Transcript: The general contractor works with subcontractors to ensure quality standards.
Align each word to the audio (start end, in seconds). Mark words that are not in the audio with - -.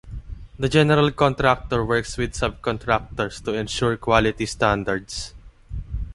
The 0.57 0.67
general 0.67 1.11
contractor 1.11 1.85
works 1.85 2.17
with 2.17 2.33
subcontractors 2.33 3.43
to 3.45 3.53
ensure 3.53 3.97
quality 3.97 4.47
standards. 4.47 5.35